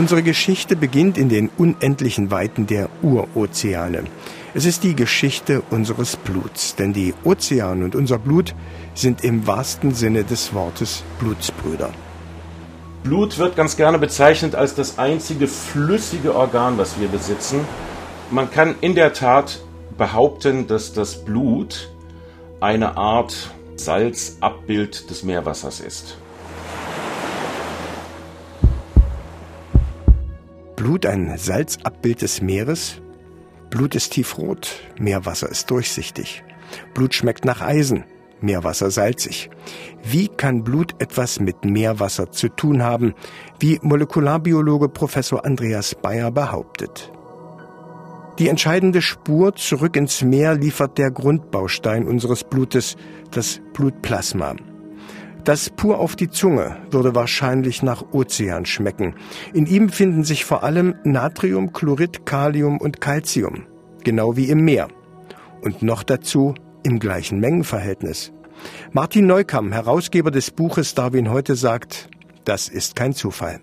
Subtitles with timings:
[0.00, 4.04] Unsere Geschichte beginnt in den unendlichen Weiten der Urozeane.
[4.54, 8.54] Es ist die Geschichte unseres Bluts, denn die Ozeane und unser Blut
[8.94, 11.90] sind im wahrsten Sinne des Wortes Blutsbrüder.
[13.02, 17.60] Blut wird ganz gerne bezeichnet als das einzige flüssige Organ, was wir besitzen.
[18.30, 19.60] Man kann in der Tat
[19.98, 21.90] behaupten, dass das Blut
[22.58, 26.16] eine Art Salzabbild des Meerwassers ist.
[30.80, 33.02] Blut ein Salzabbild des Meeres?
[33.68, 36.42] Blut ist tiefrot, Meerwasser ist durchsichtig.
[36.94, 38.04] Blut schmeckt nach Eisen,
[38.40, 39.50] Meerwasser salzig.
[40.02, 43.12] Wie kann Blut etwas mit Meerwasser zu tun haben,
[43.58, 47.12] wie Molekularbiologe Professor Andreas Bayer behauptet?
[48.38, 52.96] Die entscheidende Spur zurück ins Meer liefert der Grundbaustein unseres Blutes,
[53.32, 54.56] das Blutplasma.
[55.44, 59.14] Das pur auf die Zunge würde wahrscheinlich nach Ozean schmecken.
[59.54, 63.66] In ihm finden sich vor allem Natrium, Chlorid, Kalium und Calcium,
[64.04, 64.88] genau wie im Meer.
[65.62, 68.32] Und noch dazu im gleichen Mengenverhältnis.
[68.92, 72.08] Martin Neukamm, Herausgeber des Buches Darwin heute sagt,
[72.44, 73.60] das ist kein Zufall.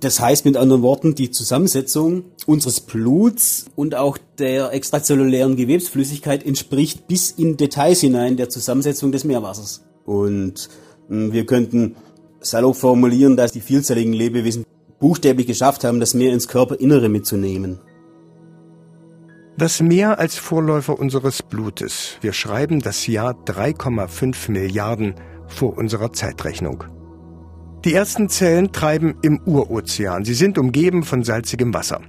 [0.00, 7.06] Das heißt mit anderen Worten, die Zusammensetzung unseres Bluts und auch der extrazellulären Gewebsflüssigkeit entspricht
[7.08, 9.82] bis in Details hinein der Zusammensetzung des Meerwassers.
[10.04, 10.68] Und
[11.08, 11.96] hm, wir könnten
[12.40, 14.64] salopp formulieren, dass die vielzelligen Lebewesen
[15.00, 17.80] buchstäblich geschafft haben, das Meer ins Körperinnere mitzunehmen.
[19.58, 22.16] Das Meer als Vorläufer unseres Blutes.
[22.20, 25.14] Wir schreiben das Jahr 3,5 Milliarden
[25.46, 26.84] vor unserer Zeitrechnung.
[27.84, 30.24] Die ersten Zellen treiben im Urozean.
[30.24, 32.00] Sie sind umgeben von salzigem Wasser.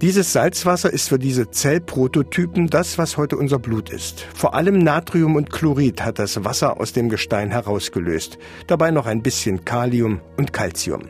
[0.00, 4.26] Dieses Salzwasser ist für diese Zellprototypen das, was heute unser Blut ist.
[4.34, 8.38] Vor allem Natrium und Chlorid hat das Wasser aus dem Gestein herausgelöst.
[8.66, 11.02] Dabei noch ein bisschen Kalium und Calcium.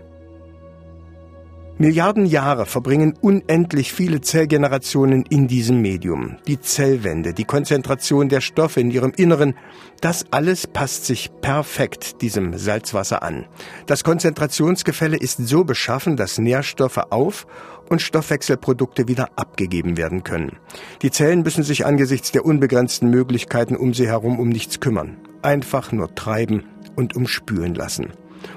[1.78, 6.37] Milliarden Jahre verbringen unendlich viele Zellgenerationen in diesem Medium.
[6.47, 9.55] Die Zellwände, die Konzentration der Stoffe in ihrem Inneren,
[10.00, 13.47] das alles passt sich perfekt diesem Salzwasser an.
[13.87, 17.47] Das Konzentrationsgefälle ist so beschaffen, dass Nährstoffe auf
[17.89, 20.59] und Stoffwechselprodukte wieder abgegeben werden können.
[21.00, 25.16] Die Zellen müssen sich angesichts der unbegrenzten Möglichkeiten um sie herum um nichts kümmern.
[25.41, 26.65] Einfach nur treiben
[26.97, 28.12] und umspülen lassen.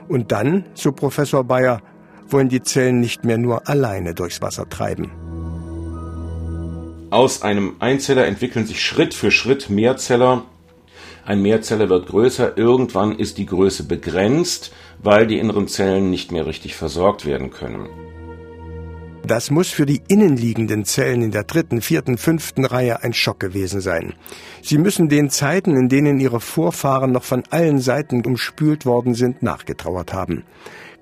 [0.07, 1.81] Und dann, so Professor Bayer,
[2.29, 5.11] wollen die Zellen nicht mehr nur alleine durchs Wasser treiben.
[7.11, 10.43] Aus einem Einzeller entwickeln sich Schritt für Schritt Mehrzeller.
[11.25, 16.45] Ein Mehrzeller wird größer, irgendwann ist die Größe begrenzt, weil die inneren Zellen nicht mehr
[16.45, 17.87] richtig versorgt werden können.
[19.25, 23.81] Das muss für die innenliegenden Zellen in der dritten, vierten, fünften Reihe ein Schock gewesen
[23.81, 24.13] sein.
[24.61, 29.41] Sie müssen den Zeiten, in denen ihre Vorfahren noch von allen Seiten umspült worden sind,
[29.41, 30.43] nachgetrauert haben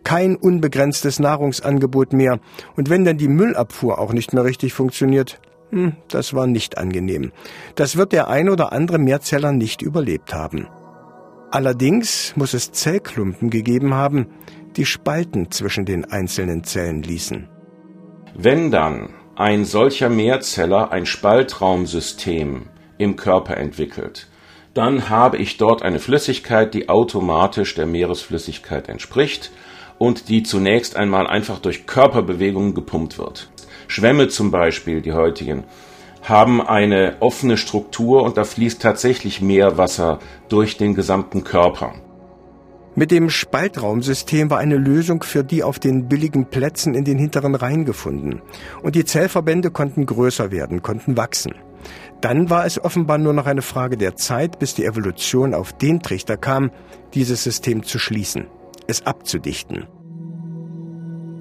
[0.04, 2.40] kein unbegrenztes Nahrungsangebot mehr.
[2.76, 5.40] Und wenn dann die Müllabfuhr auch nicht mehr richtig funktioniert,
[5.72, 7.32] hm, das war nicht angenehm.
[7.76, 10.68] Das wird der ein oder andere Mehrzeller nicht überlebt haben.
[11.52, 14.28] Allerdings muss es Zellklumpen gegeben haben,
[14.76, 17.48] die Spalten zwischen den einzelnen Zellen ließen.
[18.36, 22.64] Wenn dann ein solcher Mehrzeller ein Spaltraumsystem
[22.98, 24.28] im Körper entwickelt,
[24.74, 29.52] dann habe ich dort eine Flüssigkeit, die automatisch der Meeresflüssigkeit entspricht
[29.98, 33.50] und die zunächst einmal einfach durch Körperbewegungen gepumpt wird.
[33.88, 35.64] Schwämme zum Beispiel, die heutigen,
[36.24, 41.94] haben eine offene Struktur und da fließt tatsächlich mehr Wasser durch den gesamten Körper.
[42.96, 47.56] Mit dem Spaltraumsystem war eine Lösung für die auf den billigen Plätzen in den hinteren
[47.56, 48.42] Reihen gefunden.
[48.84, 51.56] Und die Zellverbände konnten größer werden, konnten wachsen.
[52.22, 56.02] Dann war es offenbar nur noch eine Frage der Zeit, bis die Evolution auf den
[56.02, 56.72] Trichter kam,
[57.14, 58.46] dieses System zu schließen
[58.88, 59.88] es abzudichten.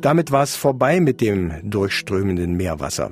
[0.01, 3.11] Damit war es vorbei mit dem durchströmenden Meerwasser.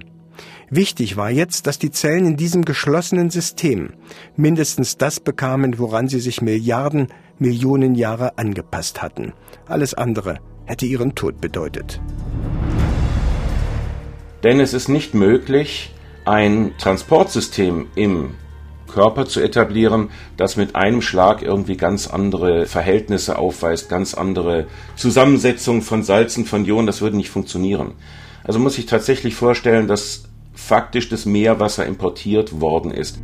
[0.70, 3.94] Wichtig war jetzt, dass die Zellen in diesem geschlossenen System
[4.36, 9.32] mindestens das bekamen, woran sie sich Milliarden, Millionen Jahre angepasst hatten.
[9.66, 12.00] Alles andere hätte ihren Tod bedeutet.
[14.44, 15.92] Denn es ist nicht möglich,
[16.24, 18.34] ein Transportsystem im
[18.90, 24.66] Körper zu etablieren, das mit einem Schlag irgendwie ganz andere Verhältnisse aufweist, ganz andere
[24.96, 27.92] Zusammensetzung von Salzen, von Ionen, das würde nicht funktionieren.
[28.44, 33.18] Also muss ich tatsächlich vorstellen, dass faktisch das Meerwasser importiert worden ist.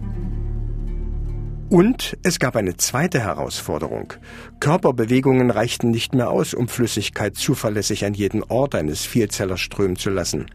[1.68, 4.12] Und es gab eine zweite Herausforderung.
[4.60, 10.10] Körperbewegungen reichten nicht mehr aus, um Flüssigkeit zuverlässig an jeden Ort eines Vielzellers strömen zu
[10.10, 10.46] lassen.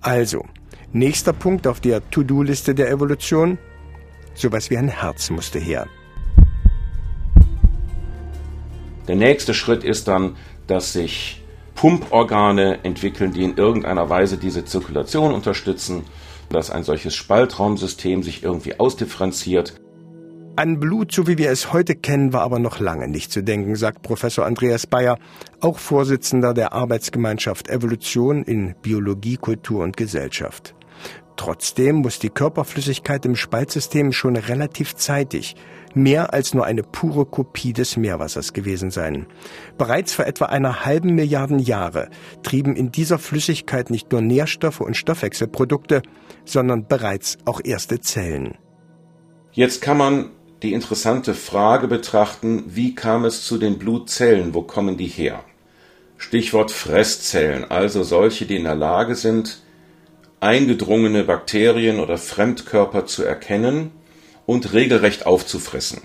[0.00, 0.46] Also,
[0.92, 3.58] nächster Punkt auf der To-Do-Liste der Evolution,
[4.36, 5.86] Sowas wie ein Herz musste her.
[9.08, 10.36] Der nächste Schritt ist dann,
[10.66, 11.42] dass sich
[11.74, 16.04] Pumporgane entwickeln, die in irgendeiner Weise diese Zirkulation unterstützen,
[16.50, 19.80] dass ein solches Spaltraumsystem sich irgendwie ausdifferenziert.
[20.56, 23.76] An Blut, so wie wir es heute kennen, war aber noch lange nicht zu denken,
[23.76, 25.18] sagt Professor Andreas Bayer,
[25.60, 30.75] auch Vorsitzender der Arbeitsgemeinschaft Evolution in Biologie, Kultur und Gesellschaft.
[31.36, 35.54] Trotzdem muss die Körperflüssigkeit im Spaltsystem schon relativ zeitig
[35.96, 39.26] mehr als nur eine pure Kopie des Meerwassers gewesen sein.
[39.78, 42.10] Bereits vor etwa einer halben Milliarden Jahre
[42.42, 46.02] trieben in dieser Flüssigkeit nicht nur Nährstoffe und Stoffwechselprodukte,
[46.44, 48.56] sondern bereits auch erste Zellen.
[49.52, 50.30] Jetzt kann man
[50.62, 55.44] die interessante Frage betrachten, wie kam es zu den Blutzellen, wo kommen die her?
[56.18, 59.62] Stichwort Fresszellen, also solche, die in der Lage sind,
[60.40, 63.90] eingedrungene Bakterien oder Fremdkörper zu erkennen
[64.44, 66.02] und regelrecht aufzufressen.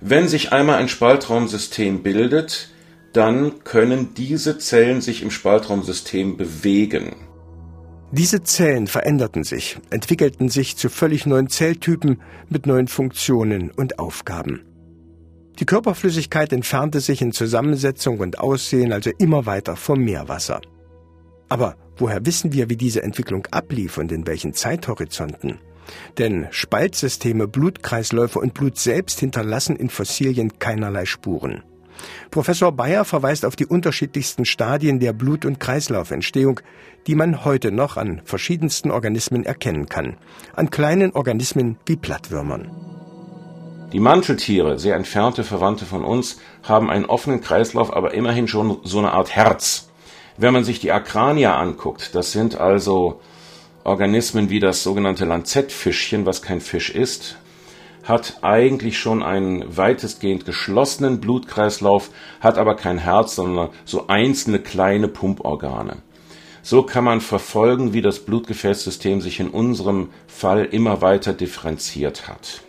[0.00, 2.70] Wenn sich einmal ein Spaltraumsystem bildet,
[3.12, 7.14] dann können diese Zellen sich im Spaltraumsystem bewegen.
[8.10, 14.64] Diese Zellen veränderten sich, entwickelten sich zu völlig neuen Zelltypen mit neuen Funktionen und Aufgaben.
[15.58, 20.60] Die Körperflüssigkeit entfernte sich in Zusammensetzung und Aussehen also immer weiter vom Meerwasser.
[21.52, 25.58] Aber woher wissen wir, wie diese Entwicklung ablief und in welchen Zeithorizonten?
[26.16, 31.62] Denn Spaltsysteme, Blutkreisläufe und Blut selbst hinterlassen in Fossilien keinerlei Spuren.
[32.30, 36.60] Professor Bayer verweist auf die unterschiedlichsten Stadien der Blut- und Kreislaufentstehung,
[37.06, 40.16] die man heute noch an verschiedensten Organismen erkennen kann.
[40.56, 42.70] An kleinen Organismen wie Plattwürmern.
[43.92, 49.00] Die Manteltiere, sehr entfernte Verwandte von uns, haben einen offenen Kreislauf, aber immerhin schon so
[49.00, 49.91] eine Art Herz.
[50.42, 53.20] Wenn man sich die Akrania anguckt, das sind also
[53.84, 57.36] Organismen wie das sogenannte Lanzettfischchen, was kein Fisch ist,
[58.02, 62.10] hat eigentlich schon einen weitestgehend geschlossenen Blutkreislauf,
[62.40, 65.98] hat aber kein Herz, sondern so einzelne kleine Pumporgane.
[66.60, 72.62] So kann man verfolgen, wie das Blutgefäßsystem sich in unserem Fall immer weiter differenziert hat.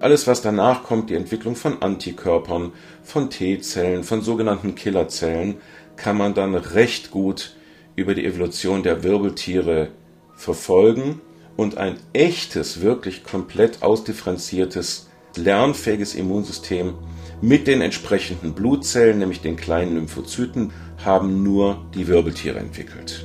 [0.00, 2.72] Alles, was danach kommt, die Entwicklung von Antikörpern,
[3.04, 5.58] von T-Zellen, von sogenannten Killerzellen,
[6.02, 7.54] kann man dann recht gut
[7.94, 9.90] über die Evolution der Wirbeltiere
[10.34, 11.20] verfolgen
[11.56, 16.94] und ein echtes, wirklich komplett ausdifferenziertes, lernfähiges Immunsystem
[17.40, 20.72] mit den entsprechenden Blutzellen, nämlich den kleinen Lymphozyten,
[21.04, 23.24] haben nur die Wirbeltiere entwickelt.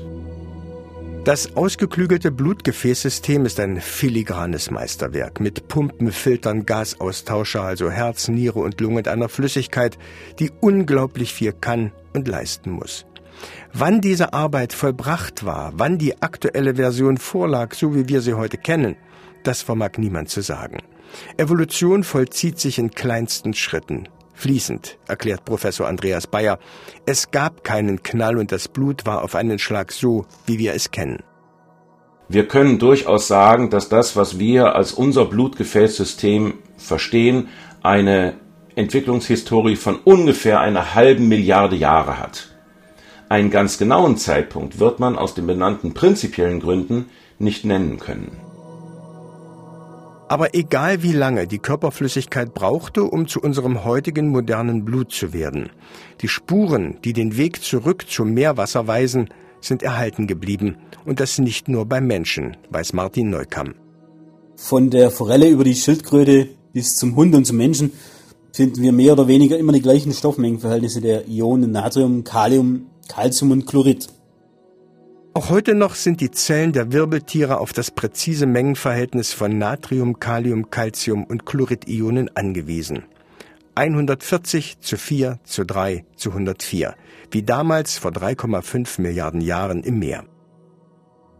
[1.23, 8.79] Das ausgeklügelte Blutgefäßsystem ist ein filigranes Meisterwerk mit Pumpen, Filtern, Gasaustauscher, also Herz, Niere und
[8.79, 9.97] Lunge und einer Flüssigkeit,
[10.39, 13.05] die unglaublich viel kann und leisten muss.
[13.73, 18.57] Wann diese Arbeit vollbracht war, wann die aktuelle Version vorlag, so wie wir sie heute
[18.57, 18.95] kennen,
[19.43, 20.79] das vermag niemand zu sagen.
[21.37, 24.09] Evolution vollzieht sich in kleinsten Schritten.
[24.33, 26.59] Fließend, erklärt Professor Andreas Bayer.
[27.05, 30.91] Es gab keinen Knall und das Blut war auf einen Schlag so, wie wir es
[30.91, 31.23] kennen.
[32.29, 37.47] Wir können durchaus sagen, dass das, was wir als unser Blutgefäßsystem verstehen,
[37.81, 38.35] eine
[38.77, 42.55] Entwicklungshistorie von ungefähr einer halben Milliarde Jahre hat.
[43.27, 47.09] Einen ganz genauen Zeitpunkt wird man aus den benannten prinzipiellen Gründen
[47.39, 48.37] nicht nennen können.
[50.29, 55.69] Aber egal wie lange die Körperflüssigkeit brauchte, um zu unserem heutigen modernen Blut zu werden,
[56.21, 59.29] die Spuren, die den Weg zurück zum Meerwasser weisen,
[59.59, 60.77] sind erhalten geblieben.
[61.05, 63.73] Und das nicht nur beim Menschen, weiß Martin Neukamm.
[64.55, 67.93] Von der Forelle über die Schildkröte bis zum Hund und zum Menschen
[68.53, 73.65] finden wir mehr oder weniger immer die gleichen Stoffmengenverhältnisse der Ionen Natrium, Kalium, Calcium und
[73.65, 74.07] Chlorid.
[75.33, 80.71] Auch heute noch sind die Zellen der Wirbeltiere auf das präzise Mengenverhältnis von Natrium, Kalium,
[80.71, 83.03] Calcium und Chloridionen angewiesen.
[83.75, 86.95] 140 zu 4 zu 3 zu 104,
[87.29, 90.25] wie damals vor 3,5 Milliarden Jahren im Meer.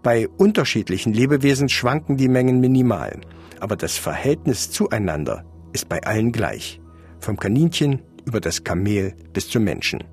[0.03, 3.19] Bei unterschiedlichen Lebewesen schwanken die Mengen minimal,
[3.59, 6.79] aber das Verhältnis zueinander ist bei allen gleich,
[7.19, 10.03] vom Kaninchen über das Kamel bis zum Menschen.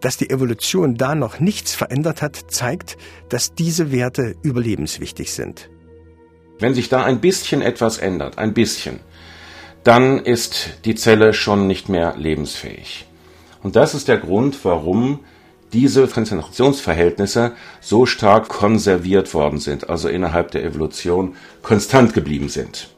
[0.00, 2.96] Dass die Evolution da noch nichts verändert hat, zeigt,
[3.28, 5.68] dass diese Werte überlebenswichtig sind.
[6.58, 9.00] Wenn sich da ein bisschen etwas ändert, ein bisschen,
[9.84, 13.06] dann ist die Zelle schon nicht mehr lebensfähig.
[13.62, 15.20] Und das ist der Grund, warum
[15.72, 22.88] diese Konzentrationsverhältnisse so stark konserviert worden sind, also innerhalb der Evolution konstant geblieben sind.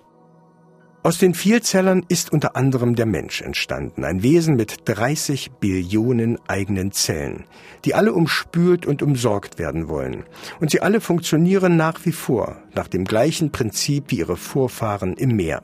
[1.04, 6.92] Aus den Vielzellern ist unter anderem der Mensch entstanden, ein Wesen mit 30 Billionen eigenen
[6.92, 7.44] Zellen,
[7.84, 10.24] die alle umspült und umsorgt werden wollen.
[10.60, 15.34] Und sie alle funktionieren nach wie vor, nach dem gleichen Prinzip wie ihre Vorfahren im
[15.34, 15.62] Meer.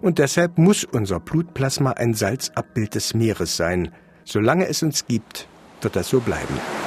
[0.00, 3.92] Und deshalb muss unser Blutplasma ein Salzabbild des Meeres sein,
[4.24, 5.48] solange es uns gibt
[5.82, 6.81] wird das so bleiben.